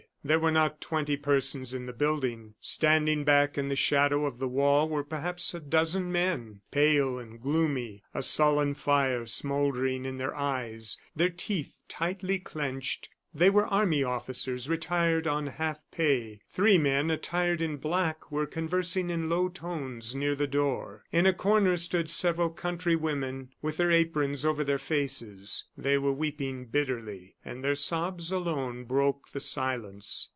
[0.23, 2.53] There were not twenty persons in the building.
[2.61, 7.41] Standing back in the shadow of the wall were perhaps a dozen men, pale and
[7.41, 13.09] gloomy, a sullen fire smouldering in their eyes, their teeth tightly clinched.
[13.33, 16.41] They were army officers retired on half pay.
[16.49, 21.05] Three men, attired in black, were conversing in low tones near the door.
[21.13, 25.63] In a corner stood several country women with their aprons over their faces.
[25.77, 30.27] They were weeping bitterly, and their sobs alone broke the silence.